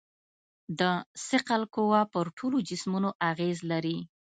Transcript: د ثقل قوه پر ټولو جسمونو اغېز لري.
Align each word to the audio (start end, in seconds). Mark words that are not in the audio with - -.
د 0.79 0.81
ثقل 1.27 1.61
قوه 1.75 2.01
پر 2.13 2.25
ټولو 2.37 2.57
جسمونو 2.69 3.09
اغېز 3.31 3.57
لري. 3.71 3.97